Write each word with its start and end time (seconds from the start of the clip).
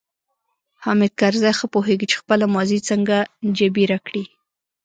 حامد 0.83 1.11
کرزی 1.19 1.51
ښه 1.59 1.65
پوهیږي 1.73 2.05
چې 2.11 2.15
خپله 2.21 2.45
ماضي 2.55 2.79
څنګه 2.89 3.17
جبیره 3.57 3.97
کړي. 4.05 4.23